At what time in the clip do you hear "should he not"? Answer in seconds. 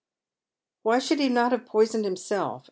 0.97-1.51